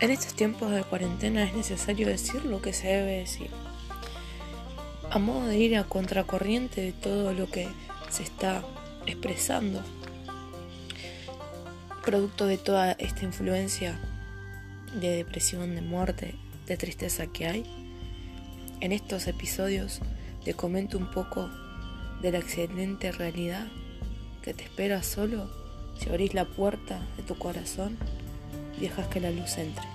En 0.00 0.10
estos 0.10 0.34
tiempos 0.34 0.72
de 0.72 0.82
cuarentena 0.82 1.44
es 1.44 1.54
necesario 1.54 2.08
decir 2.08 2.44
lo 2.44 2.60
que 2.60 2.72
se 2.72 2.88
debe 2.88 3.18
decir. 3.18 3.50
A 5.10 5.18
modo 5.20 5.46
de 5.46 5.56
ir 5.56 5.76
a 5.76 5.84
contracorriente 5.84 6.80
de 6.80 6.92
todo 6.92 7.32
lo 7.32 7.48
que 7.48 7.68
se 8.10 8.24
está 8.24 8.64
expresando, 9.06 9.82
producto 12.04 12.46
de 12.46 12.58
toda 12.58 12.92
esta 12.92 13.24
influencia 13.24 13.98
de 15.00 15.16
depresión, 15.16 15.76
de 15.76 15.80
muerte, 15.80 16.34
de 16.66 16.76
tristeza 16.76 17.28
que 17.28 17.46
hay, 17.46 17.64
en 18.80 18.90
estos 18.90 19.28
episodios 19.28 20.00
te 20.44 20.54
comento 20.54 20.98
un 20.98 21.10
poco 21.10 21.48
de 22.20 22.32
la 22.32 22.38
excelente 22.38 23.12
realidad 23.12 23.68
que 24.42 24.54
te 24.54 24.64
espera 24.64 25.02
solo 25.04 25.48
si 25.98 26.08
abrís 26.08 26.34
la 26.34 26.44
puerta 26.44 27.00
de 27.16 27.22
tu 27.22 27.36
corazón 27.36 27.96
dejas 28.80 29.06
que 29.08 29.20
la 29.20 29.30
luz 29.30 29.58
entre. 29.58 29.93